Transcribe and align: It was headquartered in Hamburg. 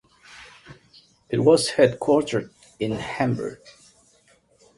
It 1.29 1.41
was 1.43 1.73
headquartered 1.73 2.49
in 2.79 2.93
Hamburg. 2.93 3.59